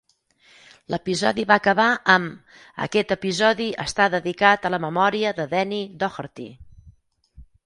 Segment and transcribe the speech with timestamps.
[0.93, 2.57] L'episodi va acabar amb
[2.87, 6.49] "Aquest episodi està dedicat a la memòria de Denny Doherty".